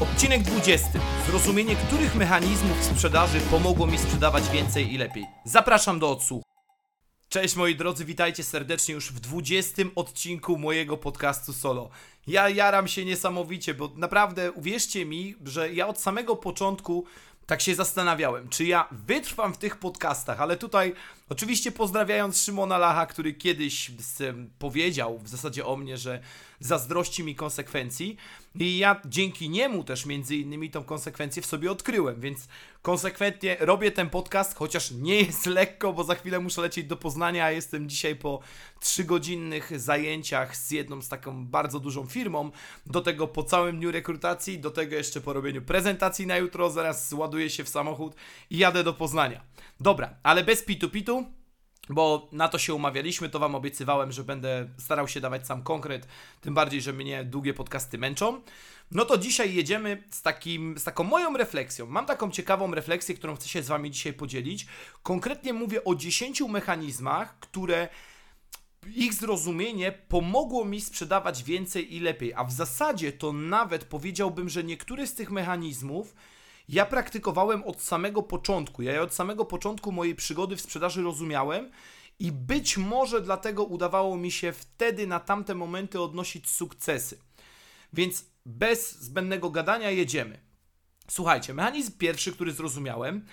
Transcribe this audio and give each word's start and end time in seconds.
Odcinek 0.00 0.42
20. 0.42 0.88
Zrozumienie, 1.26 1.76
których 1.76 2.14
mechanizmów 2.14 2.84
sprzedaży 2.84 3.40
pomogło 3.40 3.86
mi 3.86 3.98
sprzedawać 3.98 4.48
więcej 4.48 4.92
i 4.94 4.98
lepiej. 4.98 5.26
Zapraszam 5.44 5.98
do 5.98 6.10
odsłuchu. 6.10 6.42
Cześć 7.28 7.56
moi 7.56 7.76
drodzy, 7.76 8.04
witajcie 8.04 8.44
serdecznie 8.44 8.94
już 8.94 9.12
w 9.12 9.20
20 9.20 9.82
odcinku 9.94 10.58
mojego 10.58 10.96
podcastu 10.96 11.52
solo. 11.52 11.90
Ja 12.26 12.48
jaram 12.48 12.88
się 12.88 13.04
niesamowicie, 13.04 13.74
bo 13.74 13.90
naprawdę 13.96 14.52
uwierzcie 14.52 15.06
mi, 15.06 15.34
że 15.44 15.72
ja 15.72 15.88
od 15.88 16.00
samego 16.00 16.36
początku 16.36 17.04
tak 17.46 17.60
się 17.60 17.74
zastanawiałem, 17.74 18.48
czy 18.48 18.64
ja 18.64 18.88
wytrwam 19.06 19.54
w 19.54 19.58
tych 19.58 19.76
podcastach, 19.76 20.40
ale 20.40 20.56
tutaj 20.56 20.94
oczywiście 21.28 21.72
pozdrawiając 21.72 22.42
Szymona 22.42 22.78
Lacha, 22.78 23.06
który 23.06 23.34
kiedyś 23.34 23.90
powiedział 24.58 25.18
w 25.18 25.28
zasadzie 25.28 25.66
o 25.66 25.76
mnie, 25.76 25.96
że 25.96 26.20
zazdrości 26.60 27.24
mi 27.24 27.34
konsekwencji 27.34 28.16
i 28.54 28.78
ja 28.78 29.00
dzięki 29.04 29.50
niemu 29.50 29.84
też 29.84 30.06
między 30.06 30.36
innymi 30.36 30.70
tą 30.70 30.84
konsekwencję 30.84 31.42
w 31.42 31.46
sobie 31.46 31.70
odkryłem, 31.70 32.20
więc 32.20 32.48
konsekwentnie 32.82 33.56
robię 33.60 33.90
ten 33.90 34.10
podcast, 34.10 34.54
chociaż 34.54 34.90
nie 34.90 35.16
jest 35.16 35.46
lekko, 35.60 35.92
bo 35.92 36.04
za 36.04 36.14
chwilę 36.14 36.40
muszę 36.40 36.60
lecieć 36.60 36.86
do 36.86 36.96
Poznania, 36.96 37.50
jestem 37.50 37.88
dzisiaj 37.88 38.16
po 38.16 38.40
trzygodzinnych 38.80 39.80
zajęciach 39.80 40.56
z 40.56 40.70
jedną 40.70 41.02
z 41.02 41.08
taką 41.08 41.46
bardzo 41.46 41.80
dużą 41.80 42.06
firmą, 42.06 42.50
do 42.86 43.00
tego 43.00 43.28
po 43.28 43.42
całym 43.42 43.78
dniu 43.78 43.90
rekrutacji, 43.90 44.58
do 44.58 44.70
tego 44.70 44.96
jeszcze 44.96 45.20
po 45.20 45.32
robieniu 45.32 45.62
prezentacji 45.62 46.26
na 46.26 46.36
jutro, 46.36 46.70
zaraz 46.70 47.12
ładuję 47.12 47.50
się 47.50 47.64
w 47.64 47.68
samochód 47.68 48.14
i 48.50 48.58
jadę 48.58 48.84
do 48.84 48.94
Poznania. 48.94 49.40
Dobra, 49.80 50.14
ale 50.22 50.44
bez 50.44 50.66
pitu-pitu, 50.66 51.24
bo 51.88 52.28
na 52.32 52.48
to 52.48 52.58
się 52.58 52.74
umawialiśmy, 52.74 53.28
to 53.28 53.38
Wam 53.38 53.54
obiecywałem, 53.54 54.12
że 54.12 54.24
będę 54.24 54.68
starał 54.78 55.08
się 55.08 55.20
dawać 55.20 55.46
sam 55.46 55.62
konkret, 55.62 56.06
tym 56.40 56.54
bardziej, 56.54 56.80
że 56.80 56.92
mnie 56.92 57.24
długie 57.24 57.54
podcasty 57.54 57.98
męczą. 57.98 58.40
No 58.90 59.04
to 59.04 59.18
dzisiaj 59.18 59.54
jedziemy 59.54 60.02
z, 60.10 60.22
takim, 60.22 60.78
z 60.78 60.84
taką 60.84 61.04
moją 61.04 61.36
refleksją. 61.36 61.86
Mam 61.86 62.06
taką 62.06 62.30
ciekawą 62.30 62.74
refleksję, 62.74 63.14
którą 63.14 63.36
chcę 63.36 63.48
się 63.48 63.62
z 63.62 63.68
Wami 63.68 63.90
dzisiaj 63.90 64.12
podzielić. 64.12 64.66
Konkretnie 65.02 65.52
mówię 65.52 65.84
o 65.84 65.94
10 65.94 66.40
mechanizmach, 66.40 67.38
które 67.38 67.88
ich 68.94 69.14
zrozumienie 69.14 69.92
pomogło 69.92 70.64
mi 70.64 70.80
sprzedawać 70.80 71.44
więcej 71.44 71.94
i 71.96 72.00
lepiej. 72.00 72.34
A 72.34 72.44
w 72.44 72.52
zasadzie 72.52 73.12
to 73.12 73.32
nawet 73.32 73.84
powiedziałbym, 73.84 74.48
że 74.48 74.64
niektóre 74.64 75.06
z 75.06 75.14
tych 75.14 75.30
mechanizmów 75.30 76.14
ja 76.72 76.86
praktykowałem 76.86 77.64
od 77.64 77.82
samego 77.82 78.22
początku. 78.22 78.82
Ja 78.82 79.02
od 79.02 79.14
samego 79.14 79.44
początku 79.44 79.92
mojej 79.92 80.14
przygody 80.14 80.56
w 80.56 80.60
sprzedaży 80.60 81.02
rozumiałem 81.02 81.70
i 82.18 82.32
być 82.32 82.76
może 82.76 83.20
dlatego 83.20 83.64
udawało 83.64 84.16
mi 84.16 84.32
się 84.32 84.52
wtedy 84.52 85.06
na 85.06 85.20
tamte 85.20 85.54
momenty 85.54 86.00
odnosić 86.00 86.50
sukcesy. 86.50 87.18
Więc 87.92 88.24
bez 88.46 89.00
zbędnego 89.00 89.50
gadania 89.50 89.90
jedziemy. 89.90 90.40
Słuchajcie, 91.08 91.54
mechanizm 91.54 91.92
pierwszy, 91.98 92.32
który 92.32 92.52
zrozumiałem, 92.52 93.26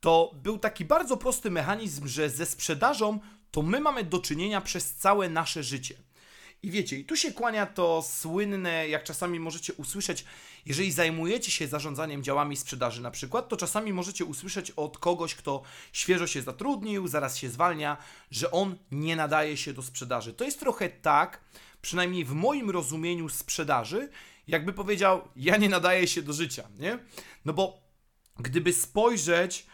to 0.00 0.30
był 0.42 0.58
taki 0.58 0.84
bardzo 0.84 1.16
prosty 1.16 1.50
mechanizm, 1.50 2.08
że 2.08 2.30
ze 2.30 2.46
sprzedażą 2.46 3.20
to 3.50 3.62
my 3.62 3.80
mamy 3.80 4.04
do 4.04 4.18
czynienia 4.18 4.60
przez 4.60 4.94
całe 4.94 5.28
nasze 5.28 5.62
życie. 5.62 5.94
I 6.62 6.70
wiecie, 6.70 6.98
i 6.98 7.04
tu 7.04 7.16
się 7.16 7.32
kłania 7.32 7.66
to 7.66 8.02
słynne, 8.02 8.88
jak 8.88 9.04
czasami 9.04 9.40
możecie 9.40 9.72
usłyszeć, 9.72 10.24
jeżeli 10.66 10.92
zajmujecie 10.92 11.52
się 11.52 11.68
zarządzaniem 11.68 12.22
działami 12.22 12.56
sprzedaży 12.56 13.02
na 13.02 13.10
przykład, 13.10 13.48
to 13.48 13.56
czasami 13.56 13.92
możecie 13.92 14.24
usłyszeć 14.24 14.70
od 14.70 14.98
kogoś, 14.98 15.34
kto 15.34 15.62
świeżo 15.92 16.26
się 16.26 16.42
zatrudnił, 16.42 17.08
zaraz 17.08 17.36
się 17.36 17.50
zwalnia, 17.50 17.96
że 18.30 18.50
on 18.50 18.76
nie 18.90 19.16
nadaje 19.16 19.56
się 19.56 19.72
do 19.72 19.82
sprzedaży. 19.82 20.32
To 20.32 20.44
jest 20.44 20.60
trochę 20.60 20.88
tak, 20.88 21.40
przynajmniej 21.80 22.24
w 22.24 22.32
moim 22.32 22.70
rozumieniu 22.70 23.28
sprzedaży, 23.28 24.08
jakby 24.48 24.72
powiedział, 24.72 25.28
ja 25.36 25.56
nie 25.56 25.68
nadaję 25.68 26.06
się 26.08 26.22
do 26.22 26.32
życia, 26.32 26.68
nie? 26.78 26.98
No 27.44 27.52
bo 27.52 27.82
gdyby 28.38 28.72
spojrzeć 28.72 29.66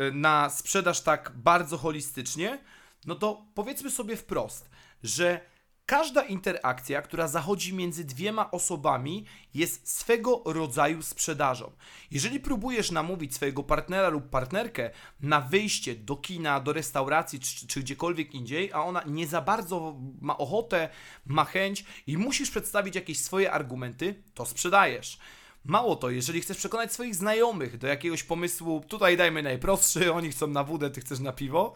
y, 0.00 0.12
na 0.12 0.50
sprzedaż 0.50 1.00
tak 1.00 1.32
bardzo 1.36 1.78
holistycznie, 1.78 2.64
no 3.06 3.14
to 3.14 3.46
powiedzmy 3.54 3.90
sobie 3.90 4.16
wprost, 4.16 4.70
że 5.02 5.49
Każda 5.90 6.22
interakcja, 6.22 7.02
która 7.02 7.28
zachodzi 7.28 7.74
między 7.74 8.04
dwiema 8.04 8.50
osobami, 8.50 9.24
jest 9.54 9.98
swego 9.98 10.42
rodzaju 10.46 11.02
sprzedażą. 11.02 11.72
Jeżeli 12.10 12.40
próbujesz 12.40 12.90
namówić 12.90 13.34
swojego 13.34 13.62
partnera 13.62 14.08
lub 14.08 14.28
partnerkę 14.28 14.90
na 15.20 15.40
wyjście 15.40 15.94
do 15.94 16.16
kina, 16.16 16.60
do 16.60 16.72
restauracji 16.72 17.40
czy, 17.40 17.66
czy 17.66 17.80
gdziekolwiek 17.80 18.34
indziej, 18.34 18.72
a 18.72 18.82
ona 18.82 19.02
nie 19.06 19.26
za 19.26 19.40
bardzo 19.40 19.96
ma 20.20 20.38
ochotę, 20.38 20.88
ma 21.26 21.44
chęć 21.44 21.84
i 22.06 22.18
musisz 22.18 22.50
przedstawić 22.50 22.94
jakieś 22.94 23.20
swoje 23.20 23.52
argumenty, 23.52 24.22
to 24.34 24.46
sprzedajesz. 24.46 25.18
Mało 25.64 25.96
to, 25.96 26.10
jeżeli 26.10 26.40
chcesz 26.40 26.56
przekonać 26.56 26.92
swoich 26.92 27.14
znajomych 27.14 27.78
do 27.78 27.86
jakiegoś 27.86 28.22
pomysłu, 28.22 28.84
tutaj 28.88 29.16
dajmy 29.16 29.42
najprostszy, 29.42 30.12
oni 30.12 30.30
chcą 30.30 30.46
na 30.46 30.64
wódę, 30.64 30.90
ty 30.90 31.00
chcesz 31.00 31.20
na 31.20 31.32
piwo, 31.32 31.74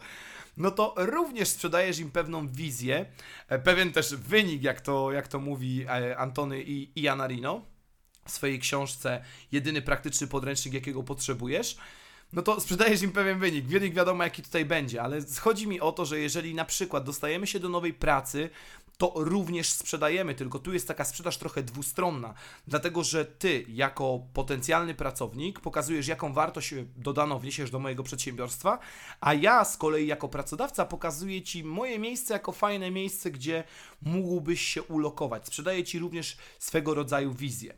no 0.57 0.71
to 0.71 0.93
również 0.97 1.49
sprzedajesz 1.49 1.99
im 1.99 2.11
pewną 2.11 2.47
wizję, 2.47 3.05
e, 3.47 3.59
pewien 3.59 3.91
też 3.91 4.15
wynik, 4.15 4.63
jak 4.63 4.81
to, 4.81 5.11
jak 5.11 5.27
to 5.27 5.39
mówi 5.39 5.85
e, 5.87 6.17
Antony 6.17 6.63
i 6.63 7.01
Ianarino 7.01 7.65
w 8.25 8.31
swojej 8.31 8.59
książce 8.59 9.23
Jedyny 9.51 9.81
praktyczny 9.81 10.27
podręcznik, 10.27 10.73
jakiego 10.73 11.03
potrzebujesz 11.03 11.77
no 12.33 12.41
to 12.41 12.61
sprzedajesz 12.61 13.01
im 13.01 13.11
pewien 13.11 13.39
wynik. 13.39 13.65
Wynik 13.65 13.93
wiadomo, 13.93 14.23
jaki 14.23 14.43
tutaj 14.43 14.65
będzie, 14.65 15.01
ale 15.01 15.19
chodzi 15.39 15.67
mi 15.67 15.81
o 15.81 15.91
to, 15.91 16.05
że 16.05 16.19
jeżeli 16.19 16.55
na 16.55 16.65
przykład 16.65 17.03
dostajemy 17.03 17.47
się 17.47 17.59
do 17.59 17.69
nowej 17.69 17.93
pracy, 17.93 18.49
to 18.97 19.13
również 19.15 19.69
sprzedajemy, 19.69 20.35
tylko 20.35 20.59
tu 20.59 20.73
jest 20.73 20.87
taka 20.87 21.05
sprzedaż 21.05 21.37
trochę 21.37 21.63
dwustronna, 21.63 22.33
dlatego 22.67 23.03
że 23.03 23.25
ty, 23.25 23.65
jako 23.69 24.19
potencjalny 24.33 24.95
pracownik, 24.95 25.59
pokazujesz, 25.59 26.07
jaką 26.07 26.33
wartość 26.33 26.73
dodaną 26.97 27.39
wniesiesz 27.39 27.71
do 27.71 27.79
mojego 27.79 28.03
przedsiębiorstwa, 28.03 28.79
a 29.21 29.33
ja 29.33 29.65
z 29.65 29.77
kolei, 29.77 30.07
jako 30.07 30.29
pracodawca, 30.29 30.85
pokazuję 30.85 31.41
ci 31.41 31.63
moje 31.63 31.99
miejsce 31.99 32.33
jako 32.33 32.51
fajne 32.51 32.91
miejsce, 32.91 33.31
gdzie 33.31 33.63
mógłbyś 34.01 34.61
się 34.61 34.83
ulokować. 34.83 35.47
Sprzedaję 35.47 35.83
ci 35.83 35.99
również 35.99 36.37
swego 36.59 36.93
rodzaju 36.93 37.33
wizję. 37.33 37.73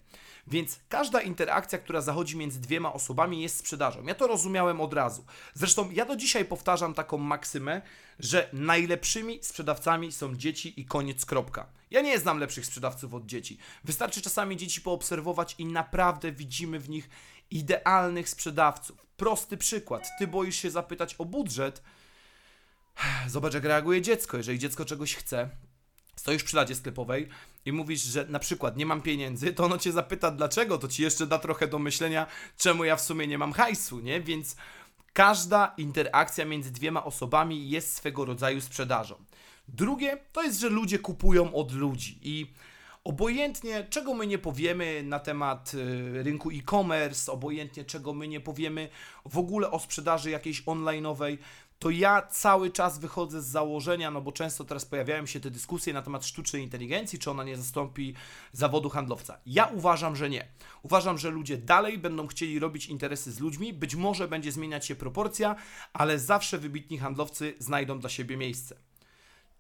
Więc 0.47 0.79
każda 0.89 1.21
interakcja, 1.21 1.79
która 1.79 2.01
zachodzi 2.01 2.37
między 2.37 2.59
dwiema 2.61 2.93
osobami, 2.93 3.41
jest 3.41 3.57
sprzedażą. 3.57 4.03
Ja 4.03 4.15
to 4.15 4.27
rozumiałem 4.27 4.81
od 4.81 4.93
razu. 4.93 5.25
Zresztą 5.53 5.91
ja 5.91 6.05
do 6.05 6.15
dzisiaj 6.15 6.45
powtarzam 6.45 6.93
taką 6.93 7.17
maksymę, 7.17 7.81
że 8.19 8.49
najlepszymi 8.53 9.39
sprzedawcami 9.41 10.11
są 10.11 10.35
dzieci 10.35 10.81
i 10.81 10.85
koniec, 10.85 11.25
kropka. 11.25 11.65
Ja 11.91 12.01
nie 12.01 12.19
znam 12.19 12.39
lepszych 12.39 12.65
sprzedawców 12.65 13.13
od 13.13 13.25
dzieci. 13.25 13.57
Wystarczy 13.83 14.21
czasami 14.21 14.57
dzieci 14.57 14.81
poobserwować 14.81 15.55
i 15.57 15.65
naprawdę 15.65 16.31
widzimy 16.31 16.79
w 16.79 16.89
nich 16.89 17.09
idealnych 17.51 18.29
sprzedawców. 18.29 19.05
Prosty 19.17 19.57
przykład. 19.57 20.07
Ty 20.19 20.27
boisz 20.27 20.55
się 20.55 20.71
zapytać 20.71 21.15
o 21.17 21.25
budżet. 21.25 21.83
Zobacz, 23.27 23.53
jak 23.53 23.63
reaguje 23.63 24.01
dziecko. 24.01 24.37
Jeżeli 24.37 24.59
dziecko 24.59 24.85
czegoś 24.85 25.15
chce, 25.15 25.49
stoisz 26.15 26.43
przy 26.43 26.55
ladzie 26.55 26.75
sklepowej 26.75 27.29
i 27.67 27.72
mówisz, 27.72 28.01
że 28.01 28.25
na 28.30 28.39
przykład 28.39 28.77
nie 28.77 28.86
mam 28.86 29.01
pieniędzy, 29.01 29.53
to 29.53 29.65
ono 29.65 29.77
cię 29.77 29.91
zapyta 29.91 30.31
dlaczego, 30.31 30.77
to 30.77 30.88
ci 30.88 31.03
jeszcze 31.03 31.27
da 31.27 31.39
trochę 31.39 31.68
do 31.68 31.80
myślenia, 31.80 32.27
czemu 32.57 32.83
ja 32.83 32.95
w 32.95 33.01
sumie 33.01 33.27
nie 33.27 33.38
mam 33.38 33.53
hajsu, 33.53 34.00
nie? 34.00 34.21
Więc 34.21 34.56
każda 35.13 35.74
interakcja 35.77 36.45
między 36.45 36.71
dwiema 36.71 37.06
osobami 37.06 37.69
jest 37.69 37.95
swego 37.95 38.25
rodzaju 38.25 38.62
sprzedażą. 38.62 39.15
Drugie 39.68 40.18
to 40.31 40.44
jest, 40.44 40.59
że 40.59 40.69
ludzie 40.69 41.00
kupują 41.00 41.53
od 41.53 41.71
ludzi 41.71 42.19
i 42.21 42.53
obojętnie 43.03 43.88
czego 43.89 44.13
my 44.13 44.27
nie 44.27 44.38
powiemy 44.38 45.03
na 45.03 45.19
temat 45.19 45.74
y, 45.74 46.24
rynku 46.24 46.50
e-commerce, 46.51 47.31
obojętnie 47.31 47.86
czego 47.86 48.13
my 48.13 48.27
nie 48.27 48.39
powiemy 48.39 48.89
w 49.25 49.38
ogóle 49.38 49.71
o 49.71 49.80
sprzedaży 49.80 50.30
jakiejś 50.30 50.63
online'owej, 50.63 51.38
to 51.79 51.89
ja 51.89 52.21
cały 52.21 52.71
czas 52.71 53.00
wychodzę 53.00 53.41
z 53.41 53.45
założenia, 53.45 54.12
no 54.12 54.21
bo 54.21 54.31
często 54.31 54.65
teraz 54.65 54.85
pojawiają 54.85 55.25
się 55.25 55.39
te 55.39 55.51
dyskusje 55.51 55.94
na 55.94 56.01
temat 56.01 56.25
sztucznej 56.25 56.63
inteligencji, 56.63 57.19
czy 57.19 57.31
ona 57.31 57.44
nie 57.44 57.57
zastąpi 57.57 58.13
zawodu 58.51 58.89
handlowca. 58.89 59.39
Ja 59.45 59.65
uważam, 59.65 60.15
że 60.15 60.29
nie. 60.29 60.47
Uważam, 60.83 61.18
że 61.18 61.29
ludzie 61.29 61.57
dalej 61.57 61.97
będą 61.97 62.27
chcieli 62.27 62.59
robić 62.59 62.85
interesy 62.85 63.31
z 63.31 63.39
ludźmi, 63.39 63.74
być 63.74 63.95
może 63.95 64.27
będzie 64.27 64.51
zmieniać 64.51 64.85
się 64.85 64.95
proporcja, 64.95 65.56
ale 65.94 66.19
zawsze 66.19 66.57
wybitni 66.57 66.97
handlowcy 66.97 67.56
znajdą 67.59 68.00
dla 68.00 68.09
siebie 68.09 68.38
miejsce. 68.38 68.75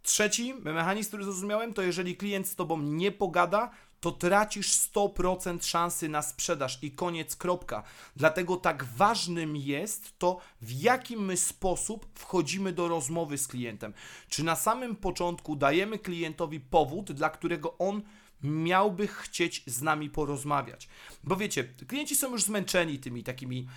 Trzeci 0.01 0.53
mechanizm, 0.53 1.07
który 1.07 1.23
zrozumiałem, 1.23 1.73
to 1.73 1.81
jeżeli 1.81 2.17
klient 2.17 2.47
z 2.47 2.55
Tobą 2.55 2.81
nie 2.81 3.11
pogada, 3.11 3.71
to 3.99 4.11
tracisz 4.11 4.71
100% 4.71 5.65
szansy 5.65 6.09
na 6.09 6.21
sprzedaż 6.21 6.79
i 6.81 6.91
koniec, 6.91 7.35
kropka. 7.35 7.83
Dlatego 8.15 8.55
tak 8.55 8.83
ważnym 8.83 9.55
jest 9.55 10.19
to, 10.19 10.39
w 10.61 10.71
jakim 10.71 11.25
my 11.25 11.37
sposób 11.37 12.07
wchodzimy 12.13 12.73
do 12.73 12.87
rozmowy 12.87 13.37
z 13.37 13.47
klientem. 13.47 13.93
Czy 14.29 14.43
na 14.43 14.55
samym 14.55 14.95
początku 14.95 15.55
dajemy 15.55 15.99
klientowi 15.99 16.59
powód, 16.59 17.11
dla 17.11 17.29
którego 17.29 17.77
on 17.77 18.01
miałby 18.43 19.07
chcieć 19.07 19.63
z 19.65 19.81
nami 19.81 20.09
porozmawiać. 20.09 20.87
Bo 21.23 21.35
wiecie, 21.35 21.63
klienci 21.63 22.15
są 22.15 22.31
już 22.31 22.43
zmęczeni 22.43 22.99
tymi 22.99 23.23
takimi 23.23 23.67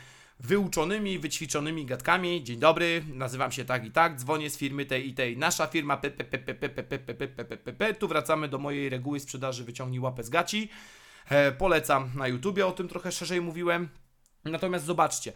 wyuczonymi, 0.41 1.19
wyćwiczonymi 1.19 1.87
gadkami. 1.87 2.45
Dzień 2.45 2.59
dobry, 2.59 3.05
nazywam 3.15 3.53
się 3.53 3.65
tak 3.65 3.85
i 3.85 3.91
tak, 3.91 4.17
dzwonię 4.17 4.51
z 4.51 4.57
firmy 4.57 4.87
tej 4.87 5.09
i 5.09 5.15
tej. 5.15 5.39
Nasza 5.39 5.67
firma. 5.67 6.01
Tu 7.99 8.09
wracamy 8.09 8.49
do 8.49 8.59
mojej 8.59 8.89
reguły 8.89 9.21
sprzedaży 9.21 9.65
wyciągnij 9.65 10.01
łapę 10.01 10.25
z 10.25 10.31
gaci. 10.31 10.69
E, 11.29 11.53
polecam 11.53 12.11
na 12.15 12.29
YouTubie, 12.29 12.67
o 12.67 12.73
tym 12.73 12.89
trochę 12.89 13.13
szerzej 13.13 13.41
mówiłem. 13.41 13.89
Natomiast 14.45 14.85
zobaczcie, 14.85 15.33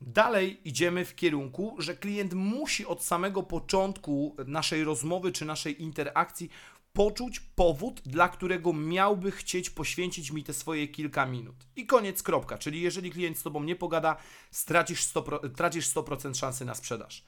Dalej 0.00 0.68
idziemy 0.68 1.04
w 1.04 1.14
kierunku, 1.14 1.76
że 1.78 1.96
klient 1.96 2.34
musi 2.34 2.86
od 2.86 3.04
samego 3.04 3.42
początku 3.42 4.36
naszej 4.46 4.84
rozmowy 4.84 5.32
czy 5.32 5.44
naszej 5.44 5.82
interakcji 5.82 6.50
poczuć 6.96 7.40
powód, 7.40 8.00
dla 8.06 8.28
którego 8.28 8.72
miałby 8.72 9.30
chcieć 9.32 9.70
poświęcić 9.70 10.30
mi 10.30 10.44
te 10.44 10.52
swoje 10.52 10.88
kilka 10.88 11.26
minut. 11.26 11.56
I 11.76 11.86
koniec, 11.86 12.22
kropka. 12.22 12.58
Czyli 12.58 12.80
jeżeli 12.80 13.10
klient 13.10 13.38
z 13.38 13.42
Tobą 13.42 13.62
nie 13.62 13.76
pogada, 13.76 14.16
stracisz 14.50 15.04
100%, 15.04 15.50
tracisz 15.54 15.88
100% 15.88 16.34
szansy 16.34 16.64
na 16.64 16.74
sprzedaż. 16.74 17.24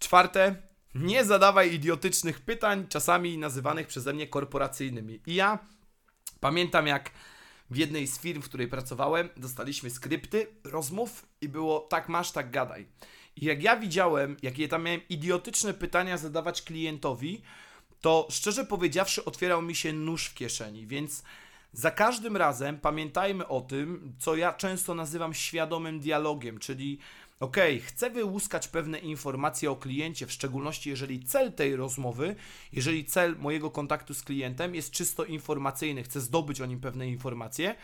Czwarte, 0.00 0.56
nie 0.94 1.24
zadawaj 1.24 1.74
idiotycznych 1.74 2.40
pytań, 2.40 2.86
czasami 2.88 3.38
nazywanych 3.38 3.86
przeze 3.86 4.12
mnie 4.12 4.26
korporacyjnymi. 4.26 5.20
I 5.26 5.34
ja 5.34 5.58
pamiętam, 6.40 6.86
jak 6.86 7.10
w 7.70 7.76
jednej 7.76 8.06
z 8.06 8.18
firm, 8.18 8.42
w 8.42 8.48
której 8.48 8.68
pracowałem, 8.68 9.28
dostaliśmy 9.36 9.90
skrypty 9.90 10.46
rozmów 10.64 11.26
i 11.40 11.48
było 11.48 11.80
tak 11.80 12.08
masz, 12.08 12.32
tak 12.32 12.50
gadaj. 12.50 12.86
I 13.36 13.44
jak 13.44 13.62
ja 13.62 13.76
widziałem, 13.76 14.36
jakie 14.42 14.68
tam 14.68 14.82
miałem 14.82 15.00
idiotyczne 15.08 15.74
pytania 15.74 16.18
zadawać 16.18 16.62
klientowi, 16.62 17.42
to 18.02 18.26
szczerze 18.30 18.64
powiedziawszy 18.64 19.24
otwierał 19.24 19.62
mi 19.62 19.74
się 19.74 19.92
nóż 19.92 20.26
w 20.26 20.34
kieszeni, 20.34 20.86
więc 20.86 21.22
za 21.72 21.90
każdym 21.90 22.36
razem 22.36 22.78
pamiętajmy 22.78 23.48
o 23.48 23.60
tym, 23.60 24.12
co 24.18 24.36
ja 24.36 24.52
często 24.52 24.94
nazywam 24.94 25.34
świadomym 25.34 26.00
dialogiem, 26.00 26.58
czyli 26.58 26.98
ok, 27.40 27.56
chcę 27.86 28.10
wyłuskać 28.10 28.68
pewne 28.68 28.98
informacje 28.98 29.70
o 29.70 29.76
kliencie, 29.76 30.26
w 30.26 30.32
szczególności 30.32 30.90
jeżeli 30.90 31.24
cel 31.24 31.52
tej 31.52 31.76
rozmowy, 31.76 32.36
jeżeli 32.72 33.04
cel 33.04 33.36
mojego 33.38 33.70
kontaktu 33.70 34.14
z 34.14 34.22
klientem 34.22 34.74
jest 34.74 34.90
czysto 34.90 35.24
informacyjny, 35.24 36.02
chcę 36.02 36.20
zdobyć 36.20 36.60
o 36.60 36.66
nim 36.66 36.80
pewne 36.80 37.08
informacje, 37.08 37.74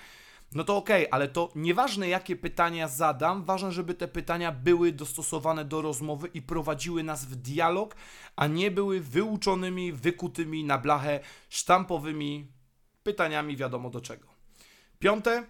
no 0.52 0.64
to 0.64 0.76
okej, 0.76 1.02
okay, 1.02 1.12
ale 1.12 1.28
to 1.28 1.52
nieważne 1.54 2.08
jakie 2.08 2.36
pytania 2.36 2.88
zadam, 2.88 3.44
ważne, 3.44 3.72
żeby 3.72 3.94
te 3.94 4.08
pytania 4.08 4.52
były 4.52 4.92
dostosowane 4.92 5.64
do 5.64 5.82
rozmowy 5.82 6.28
i 6.34 6.42
prowadziły 6.42 7.02
nas 7.02 7.24
w 7.24 7.36
dialog, 7.36 7.96
a 8.36 8.46
nie 8.46 8.70
były 8.70 9.00
wyuczonymi, 9.00 9.92
wykutymi 9.92 10.64
na 10.64 10.78
blachę 10.78 11.20
sztampowymi 11.48 12.52
pytaniami 13.02 13.56
wiadomo 13.56 13.90
do 13.90 14.00
czego. 14.00 14.28
Piąte, 14.98 15.46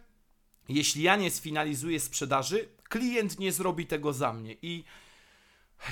jeśli 0.69 1.03
ja 1.03 1.17
nie 1.17 1.31
sfinalizuję 1.31 2.01
sprzedaży, 2.01 2.69
klient 2.89 3.39
nie 3.39 3.53
zrobi 3.53 3.87
tego 3.87 4.13
za 4.13 4.33
mnie 4.33 4.57
i 4.63 4.85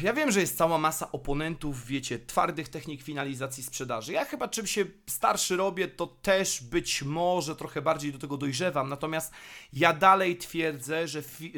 ja 0.02 0.12
wiem, 0.12 0.30
że 0.30 0.40
jest 0.40 0.58
cała 0.58 0.78
masa 0.78 1.12
oponentów, 1.12 1.86
wiecie, 1.86 2.18
twardych 2.18 2.68
technik 2.68 3.02
finalizacji 3.02 3.62
sprzedaży. 3.62 4.12
Ja 4.12 4.24
chyba 4.24 4.48
czym 4.48 4.66
się 4.66 4.84
starszy 5.06 5.56
robię, 5.56 5.88
to 5.88 6.06
też 6.06 6.62
być 6.62 7.02
może 7.02 7.56
trochę 7.56 7.82
bardziej 7.82 8.12
do 8.12 8.18
tego 8.18 8.36
dojrzewam. 8.36 8.88
Natomiast 8.88 9.32
ja 9.72 9.92
dalej 9.92 10.36
twierdzę, 10.36 11.08
że 11.08 11.22
fi 11.22 11.52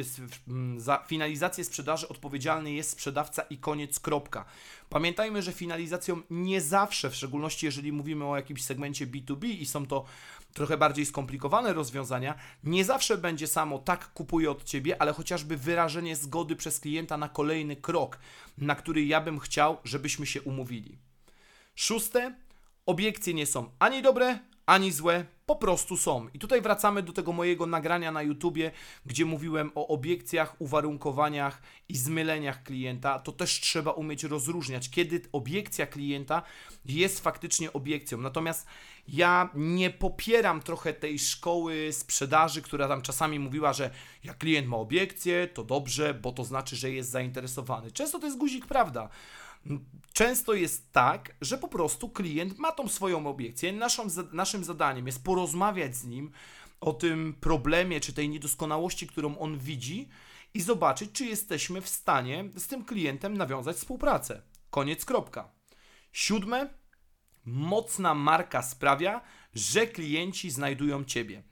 za 0.77 1.05
finalizację 1.07 1.65
sprzedaży 1.65 2.09
odpowiedzialny 2.09 2.73
jest 2.73 2.91
sprzedawca 2.91 3.43
i 3.43 3.59
koniec, 3.59 4.01
kropka. 4.01 4.45
Pamiętajmy, 4.89 5.43
że 5.43 5.53
finalizacją 5.53 6.23
nie 6.31 6.61
zawsze, 6.61 7.11
w 7.11 7.17
szczególności 7.17 7.67
jeżeli 7.67 7.93
mówimy 7.93 8.25
o 8.25 8.37
jakimś 8.37 8.65
segmencie 8.65 9.07
B2B 9.07 9.45
i 9.45 9.67
są 9.67 9.87
to 9.87 10.05
trochę 10.59 10.77
bardziej 10.77 11.07
skomplikowane 11.07 11.73
rozwiązania, 11.73 12.35
nie 12.65 12.85
zawsze 12.85 13.19
będzie 13.19 13.47
samo 13.47 13.79
tak 13.79 14.13
kupuję 14.13 14.51
od 14.51 14.65
Ciebie, 14.65 15.03
ale 15.03 15.13
chociażby 15.13 15.57
wyrażenie 15.57 16.17
zgody 16.17 16.57
przez 16.57 16.81
klienta 16.81 17.17
na 17.17 17.29
kolejny 17.29 17.77
krok, 17.77 18.19
na 18.59 18.75
który 18.75 19.05
ja 19.05 19.21
bym 19.21 19.39
chciał, 19.39 19.79
żebyśmy 19.85 20.27
się 20.27 20.43
umówili. 20.43 20.99
Szóste, 21.75 22.35
obiekcje 22.87 23.35
nie 23.35 23.47
są 23.47 23.71
ani 23.79 24.03
dobre, 24.03 24.39
ani 24.67 24.93
złe, 24.93 25.25
po 25.49 25.57
prostu 25.57 25.97
są. 25.97 26.29
I 26.35 26.39
tutaj 26.39 26.61
wracamy 26.61 27.03
do 27.03 27.13
tego 27.13 27.33
mojego 27.33 27.67
nagrania 27.67 28.13
na 28.13 28.23
YouTubie, 28.23 28.71
gdzie 29.07 29.25
mówiłem 29.25 29.71
o 29.75 29.89
obiekcjach, 29.89 30.57
uwarunkowaniach 30.59 31.63
i 31.89 31.97
zmyleniach 31.97 32.63
klienta. 32.63 33.19
To 33.19 33.33
też 33.33 33.61
trzeba 33.61 33.91
umieć 33.91 34.25
rozróżniać, 34.25 34.91
kiedy 34.91 35.23
obiekcja 35.33 35.87
klienta 35.87 36.43
jest 36.87 37.21
faktycznie 37.21 37.73
obiekcją. 37.73 38.19
Natomiast 38.19 38.67
ja 39.09 39.49
nie 39.55 39.91
popieram 39.91 40.61
trochę 40.61 40.93
tej 40.93 41.19
szkoły 41.19 41.93
sprzedaży, 41.93 42.63
która 42.63 42.89
tam 42.89 43.03
czasami 43.03 43.39
mówiła, 43.39 43.73
że 43.73 43.91
jak 44.25 44.39
klient 44.39 44.69
ma 44.69 44.77
obiekcję, 44.77 45.47
to 45.47 45.65
dobrze, 45.65 46.15
bo 46.15 46.33
to 46.33 46.45
znaczy, 46.45 46.77
że 46.77 46.91
jest 46.91 47.11
zainteresowany. 47.11 47.93
Często 47.93 48.19
to 48.19 48.27
jest 48.27 48.39
guzik, 48.39 48.67
prawda? 48.67 49.09
Często 50.13 50.55
jest 50.55 50.93
tak, 50.93 51.37
że 51.41 51.59
po 51.59 51.69
prostu 51.69 52.09
klient 52.09 52.59
ma 52.59 52.73
tą 52.73 52.89
swoją 52.89 53.27
obiekcję. 53.27 53.73
Naszą, 53.73 54.07
naszym 54.33 54.65
zadaniem 54.65 55.07
jest 55.07 55.25
porozmawiać 55.25 55.97
z 55.97 56.05
nim 56.05 56.31
o 56.81 56.93
tym 56.93 57.35
problemie 57.41 58.01
czy 58.01 58.13
tej 58.13 58.29
niedoskonałości, 58.29 59.07
którą 59.07 59.39
on 59.39 59.59
widzi 59.59 60.09
i 60.55 60.61
zobaczyć, 60.61 61.13
czy 61.13 61.25
jesteśmy 61.25 61.81
w 61.81 61.89
stanie 61.89 62.45
z 62.57 62.67
tym 62.67 62.85
klientem 62.85 63.37
nawiązać 63.37 63.77
współpracę. 63.77 64.43
Koniec, 64.71 65.05
kropka. 65.05 65.51
Siódme, 66.13 66.69
mocna 67.45 68.15
marka 68.15 68.63
sprawia, 68.63 69.21
że 69.55 69.87
klienci 69.87 70.51
znajdują 70.51 71.05
Ciebie. 71.05 71.43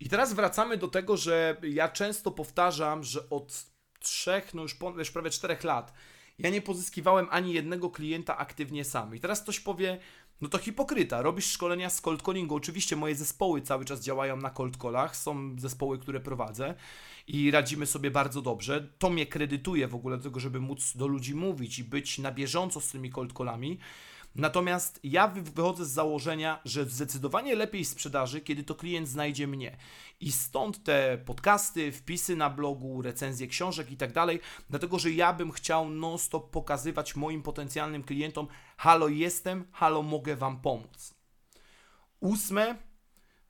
I 0.00 0.08
teraz 0.08 0.32
wracamy 0.32 0.76
do 0.76 0.88
tego, 0.88 1.16
że 1.16 1.56
ja 1.62 1.88
często 1.88 2.30
powtarzam, 2.30 3.04
że 3.04 3.30
od 3.30 3.66
trzech, 4.00 4.54
no 4.54 4.62
już, 4.62 4.76
już 4.98 5.10
prawie 5.10 5.30
czterech 5.30 5.64
lat 5.64 5.92
ja 6.38 6.50
nie 6.50 6.62
pozyskiwałem 6.62 7.26
ani 7.30 7.52
jednego 7.52 7.90
klienta 7.90 8.36
aktywnie 8.36 8.84
sam. 8.84 9.14
I 9.14 9.20
teraz 9.20 9.42
ktoś 9.42 9.60
powie, 9.60 9.98
no 10.40 10.48
to 10.48 10.58
hipokryta, 10.58 11.22
robisz 11.22 11.46
szkolenia 11.46 11.90
z 11.90 12.00
cold 12.00 12.22
callingu. 12.22 12.54
Oczywiście 12.54 12.96
moje 12.96 13.14
zespoły 13.14 13.62
cały 13.62 13.84
czas 13.84 14.00
działają 14.00 14.36
na 14.36 14.50
cold 14.50 14.76
callach, 14.76 15.16
są 15.16 15.58
zespoły, 15.58 15.98
które 15.98 16.20
prowadzę 16.20 16.74
i 17.26 17.50
radzimy 17.50 17.86
sobie 17.86 18.10
bardzo 18.10 18.42
dobrze. 18.42 18.88
To 18.98 19.10
mnie 19.10 19.26
kredytuje 19.26 19.88
w 19.88 19.94
ogóle 19.94 20.16
do 20.16 20.22
tego, 20.22 20.40
żeby 20.40 20.60
móc 20.60 20.96
do 20.96 21.06
ludzi 21.06 21.34
mówić 21.34 21.78
i 21.78 21.84
być 21.84 22.18
na 22.18 22.32
bieżąco 22.32 22.80
z 22.80 22.90
tymi 22.90 23.10
cold 23.10 23.32
callami. 23.32 23.78
Natomiast 24.36 25.00
ja 25.02 25.28
wychodzę 25.28 25.84
z 25.84 25.90
założenia, 25.90 26.60
że 26.64 26.84
zdecydowanie 26.84 27.54
lepiej 27.54 27.84
sprzedaży, 27.84 28.40
kiedy 28.40 28.64
to 28.64 28.74
klient 28.74 29.08
znajdzie 29.08 29.46
mnie. 29.46 29.76
I 30.20 30.32
stąd 30.32 30.84
te 30.84 31.18
podcasty, 31.24 31.92
wpisy 31.92 32.36
na 32.36 32.50
blogu, 32.50 33.02
recenzje 33.02 33.46
książek 33.46 33.90
i 33.90 33.96
tak 33.96 34.12
dalej, 34.12 34.40
dlatego 34.70 34.98
że 34.98 35.10
ja 35.10 35.32
bym 35.32 35.52
chciał 35.52 35.88
non-stop 35.88 36.50
pokazywać 36.50 37.16
moim 37.16 37.42
potencjalnym 37.42 38.02
klientom: 38.02 38.48
halo, 38.76 39.08
jestem, 39.08 39.64
halo, 39.72 40.02
mogę 40.02 40.36
Wam 40.36 40.60
pomóc. 40.60 41.14
Ósme, 42.20 42.76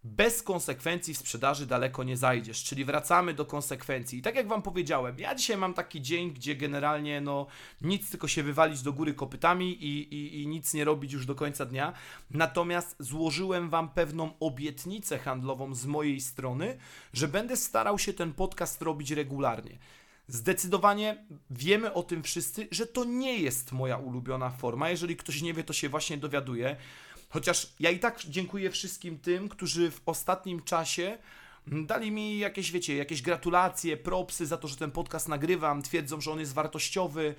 bez 0.07 0.43
konsekwencji 0.43 1.15
w 1.15 1.19
sprzedaży 1.19 1.67
daleko 1.67 2.05
nie 2.05 2.17
zajdziesz, 2.17 2.65
czyli 2.65 2.85
wracamy 2.85 3.35
do 3.35 3.45
konsekwencji. 3.45 4.19
I 4.19 4.23
tak 4.23 4.35
jak 4.35 4.49
Wam 4.49 4.63
powiedziałem, 4.63 5.19
ja 5.19 5.35
dzisiaj 5.35 5.57
mam 5.57 5.75
taki 5.75 6.03
dzień, 6.03 6.33
gdzie 6.33 6.57
generalnie 6.57 7.21
no 7.21 7.47
nic 7.81 8.11
tylko 8.11 8.29
się 8.29 8.43
wywalić 8.43 8.83
do 8.83 8.93
góry 8.93 9.15
kopytami 9.15 9.85
i, 9.85 10.15
i, 10.15 10.43
i 10.43 10.47
nic 10.47 10.75
nie 10.75 10.85
robić 10.85 11.13
już 11.13 11.27
do 11.27 11.35
końca 11.35 11.65
dnia. 11.65 11.93
Natomiast 12.31 12.97
złożyłem 12.99 13.71
Wam 13.71 13.89
pewną 13.89 14.39
obietnicę 14.41 15.19
handlową 15.19 15.75
z 15.75 15.87
mojej 15.87 16.21
strony, 16.21 16.79
że 17.13 17.29
będę 17.29 17.57
starał 17.57 17.99
się 17.99 18.13
ten 18.13 18.33
podcast 18.33 18.83
robić 18.83 19.11
regularnie. 19.11 19.79
Zdecydowanie 20.29 21.25
wiemy 21.51 21.93
o 21.93 22.03
tym 22.03 22.23
wszyscy, 22.23 22.69
że 22.71 22.87
to 22.87 23.05
nie 23.05 23.39
jest 23.39 23.73
moja 23.73 23.97
ulubiona 23.97 24.51
forma. 24.51 24.91
Jeżeli 24.91 25.17
ktoś 25.17 25.43
nie 25.43 25.55
wie, 25.55 25.65
to 25.65 25.73
się 25.73 25.89
właśnie 25.89 26.17
dowiaduje. 26.19 26.77
Chociaż 27.29 27.73
ja 27.81 27.91
i 27.91 27.99
tak 27.99 28.21
dziękuję 28.29 28.71
wszystkim 28.71 29.19
tym, 29.19 29.49
którzy 29.49 29.91
w 29.91 30.01
ostatnim 30.07 30.63
czasie 30.63 31.19
dali 31.67 32.11
mi 32.11 32.39
jakieś, 32.39 32.73
wiecie, 32.73 32.97
jakieś 32.97 33.23
gratulacje, 33.23 33.97
propsy 33.97 34.47
za 34.47 34.57
to, 34.57 34.69
że 34.69 34.77
ten 34.77 34.91
podcast 34.91 35.29
nagrywam, 35.29 35.83
twierdzą, 35.83 36.21
że 36.21 36.33
on 36.33 36.41
jest 36.41 36.55
wartościowy, 36.55 37.35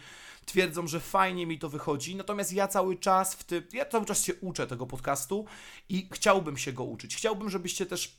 twierdzą, 0.46 0.88
że 0.88 1.00
fajnie 1.00 1.46
mi 1.46 1.60
to 1.60 1.70
wychodzi. 1.70 2.16
Natomiast 2.16 2.54
ja 2.54 2.68
cały 2.68 2.98
czas 2.98 3.34
w 3.34 3.44
tym, 3.44 3.64
ja 3.74 3.86
cały 3.86 4.06
czas 4.06 4.24
się 4.24 4.36
uczę 4.36 4.68
tego 4.68 4.88
podcastu 4.88 5.46
i 5.90 6.10
chciałbym 6.12 6.58
się 6.58 6.74
go 6.74 6.84
uczyć. 6.84 7.16
Chciałbym, 7.16 7.50
żebyście 7.50 7.86
też 7.86 8.18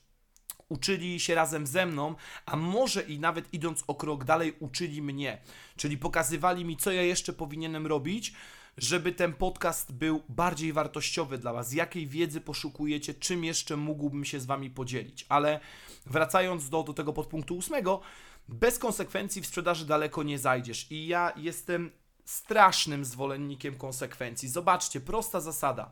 uczyli 0.68 1.20
się 1.20 1.34
razem 1.34 1.66
ze 1.66 1.86
mną, 1.86 2.14
a 2.46 2.56
może 2.56 3.02
i 3.02 3.18
nawet 3.18 3.54
idąc 3.54 3.84
o 3.86 3.94
krok 3.94 4.24
dalej, 4.24 4.56
uczyli 4.60 5.02
mnie, 5.02 5.38
czyli 5.76 5.98
pokazywali 5.98 6.64
mi, 6.64 6.76
co 6.76 6.92
ja 6.92 7.02
jeszcze 7.02 7.32
powinienem 7.32 7.86
robić, 7.86 8.32
żeby 8.78 9.12
ten 9.12 9.32
podcast 9.32 9.92
był 9.92 10.22
bardziej 10.28 10.72
wartościowy 10.72 11.38
dla 11.38 11.52
Was, 11.52 11.72
jakiej 11.72 12.06
wiedzy 12.06 12.40
poszukujecie, 12.40 13.14
czym 13.14 13.44
jeszcze 13.44 13.76
mógłbym 13.76 14.24
się 14.24 14.40
z 14.40 14.46
Wami 14.46 14.70
podzielić. 14.70 15.26
Ale 15.28 15.60
wracając 16.06 16.68
do, 16.68 16.82
do 16.82 16.94
tego 16.94 17.12
podpunktu 17.12 17.56
ósmego, 17.56 18.00
bez 18.48 18.78
konsekwencji 18.78 19.42
w 19.42 19.46
sprzedaży 19.46 19.86
daleko 19.86 20.22
nie 20.22 20.38
zajdziesz. 20.38 20.92
I 20.92 21.06
ja 21.06 21.32
jestem 21.36 21.90
strasznym 22.24 23.04
zwolennikiem 23.04 23.76
konsekwencji. 23.76 24.48
Zobaczcie, 24.48 25.00
prosta 25.00 25.40
zasada. 25.40 25.90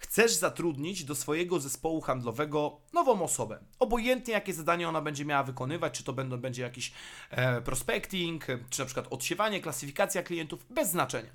Chcesz 0.00 0.34
zatrudnić 0.34 1.04
do 1.04 1.14
swojego 1.14 1.60
zespołu 1.60 2.00
handlowego 2.00 2.80
nową 2.92 3.22
osobę. 3.22 3.58
Obojętnie 3.78 4.34
jakie 4.34 4.54
zadanie 4.54 4.88
ona 4.88 5.00
będzie 5.00 5.24
miała 5.24 5.42
wykonywać, 5.42 5.92
czy 5.92 6.04
to 6.04 6.12
będą, 6.12 6.36
będzie 6.36 6.62
jakiś 6.62 6.92
e, 7.30 7.60
prospecting, 7.60 8.46
czy 8.70 8.80
na 8.80 8.84
przykład 8.84 9.06
odsiewanie, 9.10 9.60
klasyfikacja 9.60 10.22
klientów, 10.22 10.66
bez 10.70 10.90
znaczenia. 10.90 11.30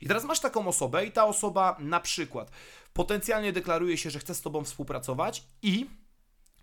I 0.00 0.06
teraz 0.06 0.24
masz 0.24 0.40
taką 0.40 0.68
osobę 0.68 1.06
i 1.06 1.12
ta 1.12 1.24
osoba 1.24 1.76
na 1.80 2.00
przykład 2.00 2.50
potencjalnie 2.92 3.52
deklaruje 3.52 3.96
się, 3.96 4.10
że 4.10 4.18
chce 4.18 4.34
z 4.34 4.40
Tobą 4.40 4.64
współpracować 4.64 5.44
i, 5.62 5.86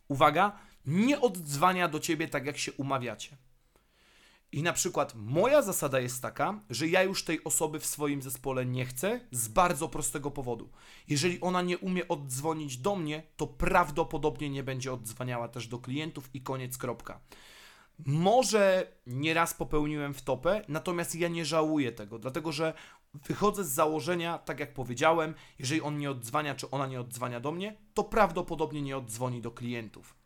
uwaga, 0.07 0.59
nie 0.85 1.21
oddzwania 1.21 1.87
do 1.87 1.99
Ciebie 1.99 2.27
tak, 2.27 2.45
jak 2.45 2.57
się 2.57 2.71
umawiacie. 2.73 3.37
I 4.55 4.63
na 4.63 4.73
przykład 4.73 5.13
moja 5.15 5.61
zasada 5.61 5.99
jest 5.99 6.21
taka, 6.21 6.59
że 6.69 6.87
ja 6.87 7.03
już 7.03 7.23
tej 7.23 7.43
osoby 7.43 7.79
w 7.79 7.85
swoim 7.85 8.21
zespole 8.21 8.65
nie 8.65 8.85
chcę 8.85 9.19
z 9.31 9.47
bardzo 9.47 9.89
prostego 9.89 10.31
powodu. 10.31 10.69
Jeżeli 11.07 11.41
ona 11.41 11.61
nie 11.61 11.77
umie 11.77 12.07
oddzwonić 12.07 12.77
do 12.77 12.95
mnie, 12.95 13.23
to 13.37 13.47
prawdopodobnie 13.47 14.49
nie 14.49 14.63
będzie 14.63 14.93
oddzwaniała 14.93 15.47
też 15.47 15.67
do 15.67 15.79
klientów 15.79 16.29
i 16.33 16.41
koniec 16.41 16.77
kropka. 16.77 17.19
Może 18.05 18.91
nieraz 19.07 19.53
popełniłem 19.53 20.13
w 20.13 20.21
topę, 20.21 20.61
natomiast 20.67 21.15
ja 21.15 21.27
nie 21.27 21.45
żałuję 21.45 21.91
tego, 21.91 22.19
dlatego 22.19 22.51
że 22.51 22.73
wychodzę 23.13 23.63
z 23.63 23.71
założenia, 23.71 24.37
tak 24.37 24.59
jak 24.59 24.73
powiedziałem, 24.73 25.33
jeżeli 25.59 25.81
on 25.81 25.97
nie 25.97 26.11
oddzwania, 26.11 26.55
czy 26.55 26.69
ona 26.69 26.87
nie 26.87 26.99
oddzwania 26.99 27.39
do 27.39 27.51
mnie, 27.51 27.77
to 27.93 28.03
prawdopodobnie 28.03 28.81
nie 28.81 28.97
oddzwoni 28.97 29.41
do 29.41 29.51
klientów. 29.51 30.24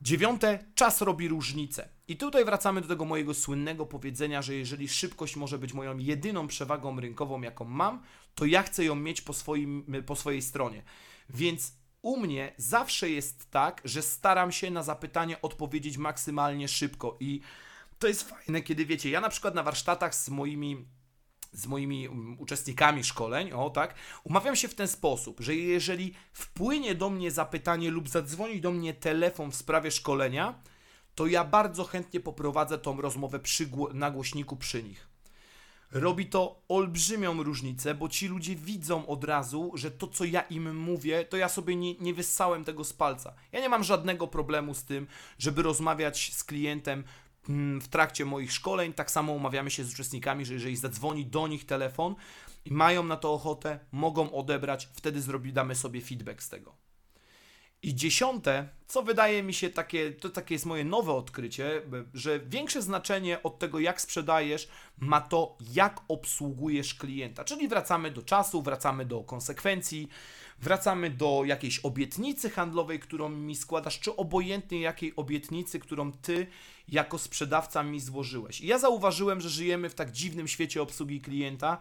Dziewiąte, 0.00 0.64
czas 0.74 1.00
robi 1.00 1.28
różnicę. 1.28 1.88
I 2.08 2.16
tutaj 2.16 2.44
wracamy 2.44 2.80
do 2.80 2.88
tego 2.88 3.04
mojego 3.04 3.34
słynnego 3.34 3.86
powiedzenia, 3.86 4.42
że 4.42 4.54
jeżeli 4.54 4.88
szybkość 4.88 5.36
może 5.36 5.58
być 5.58 5.72
moją 5.72 5.98
jedyną 5.98 6.46
przewagą 6.46 7.00
rynkową, 7.00 7.42
jaką 7.42 7.64
mam, 7.64 8.02
to 8.34 8.44
ja 8.44 8.62
chcę 8.62 8.84
ją 8.84 8.94
mieć 8.94 9.20
po, 9.20 9.32
swoim, 9.32 9.84
po 10.06 10.16
swojej 10.16 10.42
stronie. 10.42 10.82
Więc 11.30 11.72
u 12.02 12.16
mnie 12.16 12.52
zawsze 12.56 13.10
jest 13.10 13.50
tak, 13.50 13.82
że 13.84 14.02
staram 14.02 14.52
się 14.52 14.70
na 14.70 14.82
zapytanie 14.82 15.42
odpowiedzieć 15.42 15.96
maksymalnie 15.96 16.68
szybko. 16.68 17.16
I 17.20 17.40
to 17.98 18.08
jest 18.08 18.28
fajne, 18.30 18.62
kiedy 18.62 18.86
wiecie, 18.86 19.10
ja 19.10 19.20
na 19.20 19.28
przykład 19.28 19.54
na 19.54 19.62
warsztatach 19.62 20.14
z 20.14 20.28
moimi 20.28 20.86
z 21.52 21.66
moimi 21.66 22.08
um, 22.08 22.36
uczestnikami 22.40 23.04
szkoleń, 23.04 23.52
o 23.52 23.70
tak, 23.70 23.94
umawiam 24.24 24.56
się 24.56 24.68
w 24.68 24.74
ten 24.74 24.88
sposób, 24.88 25.40
że 25.40 25.54
jeżeli 25.54 26.14
wpłynie 26.32 26.94
do 26.94 27.10
mnie 27.10 27.30
zapytanie 27.30 27.90
lub 27.90 28.08
zadzwoni 28.08 28.60
do 28.60 28.70
mnie 28.70 28.94
telefon 28.94 29.50
w 29.50 29.56
sprawie 29.56 29.90
szkolenia, 29.90 30.54
to 31.14 31.26
ja 31.26 31.44
bardzo 31.44 31.84
chętnie 31.84 32.20
poprowadzę 32.20 32.78
tą 32.78 33.00
rozmowę 33.00 33.38
przy 33.38 33.70
na 33.94 34.10
głośniku 34.10 34.56
przy 34.56 34.82
nich. 34.82 35.10
Robi 35.92 36.26
to 36.26 36.62
olbrzymią 36.68 37.42
różnicę, 37.42 37.94
bo 37.94 38.08
ci 38.08 38.28
ludzie 38.28 38.56
widzą 38.56 39.06
od 39.06 39.24
razu, 39.24 39.72
że 39.74 39.90
to, 39.90 40.06
co 40.06 40.24
ja 40.24 40.40
im 40.40 40.76
mówię, 40.76 41.24
to 41.24 41.36
ja 41.36 41.48
sobie 41.48 41.76
nie, 41.76 41.94
nie 41.94 42.14
wyssałem 42.14 42.64
tego 42.64 42.84
z 42.84 42.92
palca. 42.92 43.34
Ja 43.52 43.60
nie 43.60 43.68
mam 43.68 43.84
żadnego 43.84 44.26
problemu 44.26 44.74
z 44.74 44.84
tym, 44.84 45.06
żeby 45.38 45.62
rozmawiać 45.62 46.32
z 46.34 46.44
klientem 46.44 46.98
Mm, 47.00 47.04
w 47.80 47.88
trakcie 47.88 48.24
moich 48.24 48.52
szkoleń. 48.52 48.92
Tak 48.92 49.10
samo 49.10 49.32
umawiamy 49.32 49.70
się 49.70 49.84
z 49.84 49.92
uczestnikami, 49.92 50.44
że 50.44 50.54
jeżeli 50.54 50.76
zadzwoni 50.76 51.26
do 51.26 51.48
nich 51.48 51.66
telefon 51.66 52.14
i 52.64 52.72
mają 52.72 53.04
na 53.04 53.16
to 53.16 53.32
ochotę, 53.34 53.78
mogą 53.92 54.32
odebrać, 54.32 54.88
wtedy 54.92 55.22
zrobi, 55.22 55.52
damy 55.52 55.74
sobie 55.74 56.00
feedback 56.00 56.42
z 56.42 56.48
tego. 56.48 56.89
I 57.82 57.94
dziesiąte, 57.94 58.68
co 58.86 59.02
wydaje 59.02 59.42
mi 59.42 59.54
się 59.54 59.70
takie, 59.70 60.12
to 60.12 60.28
takie 60.28 60.54
jest 60.54 60.66
moje 60.66 60.84
nowe 60.84 61.12
odkrycie, 61.12 61.82
że 62.14 62.40
większe 62.40 62.82
znaczenie 62.82 63.42
od 63.42 63.58
tego, 63.58 63.78
jak 63.78 64.00
sprzedajesz, 64.00 64.68
ma 64.98 65.20
to, 65.20 65.56
jak 65.72 66.00
obsługujesz 66.08 66.94
klienta. 66.94 67.44
Czyli 67.44 67.68
wracamy 67.68 68.10
do 68.10 68.22
czasu, 68.22 68.62
wracamy 68.62 69.04
do 69.04 69.20
konsekwencji, 69.20 70.08
wracamy 70.58 71.10
do 71.10 71.42
jakiejś 71.46 71.78
obietnicy 71.78 72.50
handlowej, 72.50 73.00
którą 73.00 73.28
mi 73.28 73.56
składasz, 73.56 74.00
czy 74.00 74.16
obojętnie 74.16 74.80
jakiej 74.80 75.12
obietnicy, 75.16 75.78
którą 75.78 76.12
ty 76.12 76.46
jako 76.88 77.18
sprzedawca 77.18 77.82
mi 77.82 78.00
złożyłeś. 78.00 78.60
I 78.60 78.66
ja 78.66 78.78
zauważyłem, 78.78 79.40
że 79.40 79.48
żyjemy 79.48 79.88
w 79.88 79.94
tak 79.94 80.12
dziwnym 80.12 80.48
świecie 80.48 80.82
obsługi 80.82 81.20
klienta. 81.20 81.78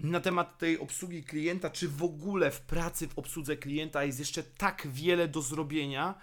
Na 0.00 0.20
temat 0.20 0.58
tej 0.58 0.78
obsługi 0.78 1.24
klienta, 1.24 1.70
czy 1.70 1.88
w 1.88 2.02
ogóle 2.02 2.50
w 2.50 2.60
pracy 2.60 3.08
w 3.08 3.18
obsłudze 3.18 3.56
klienta 3.56 4.04
jest 4.04 4.18
jeszcze 4.18 4.42
tak 4.42 4.86
wiele 4.90 5.28
do 5.28 5.42
zrobienia 5.42 6.14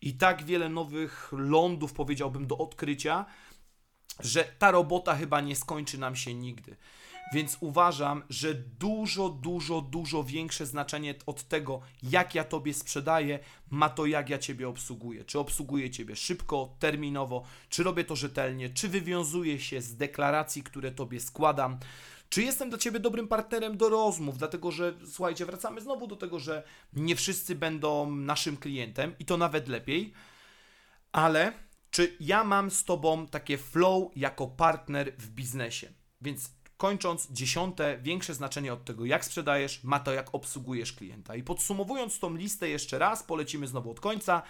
i 0.00 0.14
tak 0.14 0.44
wiele 0.44 0.68
nowych 0.68 1.32
lądów, 1.32 1.92
powiedziałbym, 1.92 2.46
do 2.46 2.58
odkrycia, 2.58 3.26
że 4.20 4.44
ta 4.44 4.70
robota 4.70 5.16
chyba 5.16 5.40
nie 5.40 5.56
skończy 5.56 5.98
nam 5.98 6.16
się 6.16 6.34
nigdy. 6.34 6.76
Więc 7.32 7.56
uważam, 7.60 8.22
że 8.30 8.54
dużo, 8.54 9.28
dużo, 9.28 9.80
dużo 9.80 10.24
większe 10.24 10.66
znaczenie 10.66 11.14
od 11.26 11.42
tego, 11.42 11.80
jak 12.02 12.34
ja 12.34 12.44
tobie 12.44 12.74
sprzedaję, 12.74 13.38
ma 13.70 13.88
to, 13.88 14.06
jak 14.06 14.30
ja 14.30 14.38
ciebie 14.38 14.68
obsługuję. 14.68 15.24
Czy 15.24 15.38
obsługuję 15.38 15.90
ciebie 15.90 16.16
szybko, 16.16 16.76
terminowo, 16.78 17.42
czy 17.68 17.82
robię 17.82 18.04
to 18.04 18.16
rzetelnie, 18.16 18.70
czy 18.70 18.88
wywiązuję 18.88 19.60
się 19.60 19.80
z 19.80 19.96
deklaracji, 19.96 20.62
które 20.62 20.92
tobie 20.92 21.20
składam. 21.20 21.78
Czy 22.28 22.42
jestem 22.42 22.68
dla 22.68 22.78
Ciebie 22.78 23.00
dobrym 23.00 23.28
partnerem 23.28 23.76
do 23.76 23.88
rozmów? 23.88 24.38
Dlatego, 24.38 24.70
że 24.70 24.94
słuchajcie, 25.06 25.46
wracamy 25.46 25.80
znowu 25.80 26.06
do 26.06 26.16
tego, 26.16 26.38
że 26.38 26.62
nie 26.92 27.16
wszyscy 27.16 27.54
będą 27.54 28.10
naszym 28.10 28.56
klientem 28.56 29.14
i 29.18 29.24
to 29.24 29.36
nawet 29.36 29.68
lepiej, 29.68 30.12
ale 31.12 31.52
czy 31.90 32.16
ja 32.20 32.44
mam 32.44 32.70
z 32.70 32.84
Tobą 32.84 33.26
takie 33.26 33.58
flow 33.58 34.12
jako 34.16 34.46
partner 34.46 35.12
w 35.18 35.30
biznesie? 35.30 35.92
Więc 36.20 36.55
Kończąc, 36.76 37.28
dziesiąte, 37.30 37.98
większe 38.02 38.34
znaczenie 38.34 38.72
od 38.72 38.84
tego, 38.84 39.04
jak 39.04 39.24
sprzedajesz, 39.24 39.84
ma 39.84 40.00
to, 40.00 40.12
jak 40.12 40.34
obsługujesz 40.34 40.92
klienta. 40.92 41.36
I 41.36 41.42
podsumowując 41.42 42.18
tą 42.18 42.34
listę 42.36 42.68
jeszcze 42.68 42.98
raz, 42.98 43.22
polecimy 43.22 43.66
znowu 43.66 43.90
od 43.90 44.00
końca. 44.00 44.42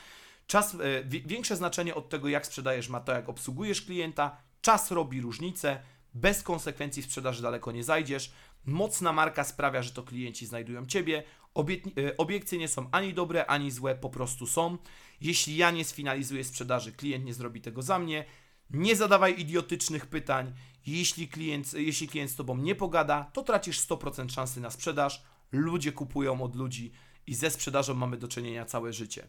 Czas, 0.46 0.74
e, 0.74 1.04
większe 1.04 1.56
znaczenie 1.56 1.94
od 1.94 2.08
tego, 2.08 2.28
jak 2.28 2.46
sprzedajesz, 2.46 2.88
ma 2.88 3.00
to, 3.00 3.12
jak 3.12 3.28
obsługujesz 3.28 3.82
klienta. 3.82 4.36
Czas 4.60 4.90
robi 4.90 5.20
różnicę. 5.20 5.82
Bez 6.14 6.42
konsekwencji 6.42 7.02
sprzedaży 7.02 7.42
daleko 7.42 7.72
nie 7.72 7.84
zajdziesz. 7.84 8.32
Mocna 8.64 9.12
marka 9.12 9.44
sprawia, 9.44 9.82
że 9.82 9.90
to 9.90 10.02
klienci 10.02 10.46
znajdują 10.46 10.86
Ciebie. 10.86 11.22
E, 11.56 12.16
obiekcje 12.16 12.58
nie 12.58 12.68
są 12.68 12.88
ani 12.92 13.14
dobre, 13.14 13.46
ani 13.46 13.70
złe, 13.70 13.94
po 13.94 14.10
prostu 14.10 14.46
są. 14.46 14.78
Jeśli 15.20 15.56
ja 15.56 15.70
nie 15.70 15.84
sfinalizuję 15.84 16.44
sprzedaży, 16.44 16.92
klient 16.92 17.24
nie 17.24 17.34
zrobi 17.34 17.60
tego 17.60 17.82
za 17.82 17.98
mnie. 17.98 18.24
Nie 18.70 18.96
zadawaj 18.96 19.40
idiotycznych 19.40 20.06
pytań. 20.06 20.52
Jeśli 20.86 21.28
klient, 21.28 21.72
jeśli 21.74 22.08
klient 22.08 22.30
z 22.30 22.36
Tobą 22.36 22.56
nie 22.56 22.74
pogada, 22.74 23.30
to 23.32 23.42
tracisz 23.42 23.80
100% 23.80 24.32
szansy 24.32 24.60
na 24.60 24.70
sprzedaż. 24.70 25.22
Ludzie 25.52 25.92
kupują 25.92 26.42
od 26.42 26.56
ludzi 26.56 26.92
i 27.26 27.34
ze 27.34 27.50
sprzedażą 27.50 27.94
mamy 27.94 28.16
do 28.16 28.28
czynienia 28.28 28.64
całe 28.64 28.92
życie. 28.92 29.28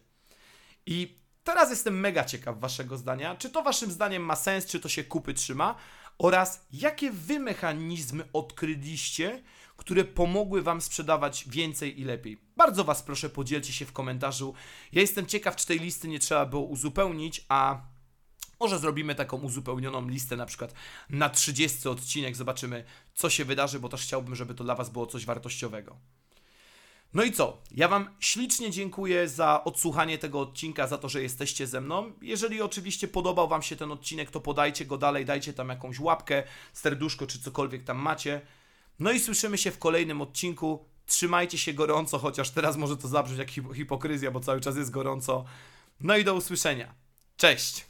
I 0.86 1.18
teraz 1.44 1.70
jestem 1.70 2.00
mega 2.00 2.24
ciekaw 2.24 2.60
Waszego 2.60 2.96
zdania. 2.96 3.36
Czy 3.36 3.50
to 3.50 3.62
Waszym 3.62 3.90
zdaniem 3.90 4.22
ma 4.22 4.36
sens, 4.36 4.66
czy 4.66 4.80
to 4.80 4.88
się 4.88 5.04
kupy 5.04 5.34
trzyma? 5.34 5.74
Oraz 6.18 6.66
jakie 6.72 7.10
Wy 7.10 7.38
mechanizmy 7.38 8.24
odkryliście, 8.32 9.42
które 9.76 10.04
pomogły 10.04 10.62
Wam 10.62 10.80
sprzedawać 10.80 11.44
więcej 11.48 12.00
i 12.00 12.04
lepiej? 12.04 12.40
Bardzo 12.56 12.84
Was 12.84 13.02
proszę, 13.02 13.30
podzielcie 13.30 13.72
się 13.72 13.86
w 13.86 13.92
komentarzu. 13.92 14.54
Ja 14.92 15.00
jestem 15.00 15.26
ciekaw, 15.26 15.56
czy 15.56 15.66
tej 15.66 15.78
listy 15.78 16.08
nie 16.08 16.18
trzeba 16.18 16.46
było 16.46 16.62
uzupełnić, 16.62 17.44
a 17.48 17.82
może 18.60 18.78
zrobimy 18.78 19.14
taką 19.14 19.36
uzupełnioną 19.36 20.08
listę, 20.08 20.36
na 20.36 20.46
przykład 20.46 20.74
na 21.10 21.30
30 21.30 21.88
odcinek, 21.88 22.36
zobaczymy, 22.36 22.84
co 23.14 23.30
się 23.30 23.44
wydarzy, 23.44 23.80
bo 23.80 23.88
też 23.88 24.02
chciałbym, 24.02 24.34
żeby 24.34 24.54
to 24.54 24.64
dla 24.64 24.74
Was 24.74 24.90
było 24.90 25.06
coś 25.06 25.26
wartościowego. 25.26 25.96
No 27.14 27.22
i 27.22 27.32
co? 27.32 27.58
Ja 27.70 27.88
Wam 27.88 28.08
ślicznie 28.20 28.70
dziękuję 28.70 29.28
za 29.28 29.64
odsłuchanie 29.64 30.18
tego 30.18 30.40
odcinka, 30.40 30.86
za 30.86 30.98
to, 30.98 31.08
że 31.08 31.22
jesteście 31.22 31.66
ze 31.66 31.80
mną. 31.80 32.12
Jeżeli 32.22 32.62
oczywiście 32.62 33.08
podobał 33.08 33.48
Wam 33.48 33.62
się 33.62 33.76
ten 33.76 33.92
odcinek, 33.92 34.30
to 34.30 34.40
podajcie 34.40 34.86
go 34.86 34.98
dalej, 34.98 35.24
dajcie 35.24 35.52
tam 35.52 35.68
jakąś 35.68 36.00
łapkę, 36.00 36.42
serduszko 36.72 37.26
czy 37.26 37.40
cokolwiek 37.40 37.84
tam 37.84 37.98
macie. 37.98 38.40
No 39.00 39.10
i 39.10 39.20
słyszymy 39.20 39.58
się 39.58 39.70
w 39.70 39.78
kolejnym 39.78 40.20
odcinku. 40.20 40.84
Trzymajcie 41.06 41.58
się 41.58 41.72
gorąco, 41.72 42.18
chociaż 42.18 42.50
teraz 42.50 42.76
może 42.76 42.96
to 42.96 43.08
zabrzmieć 43.08 43.38
jak 43.38 43.50
hipokryzja, 43.76 44.30
bo 44.30 44.40
cały 44.40 44.60
czas 44.60 44.76
jest 44.76 44.90
gorąco. 44.90 45.44
No 46.00 46.16
i 46.16 46.24
do 46.24 46.34
usłyszenia. 46.34 46.94
Cześć! 47.36 47.87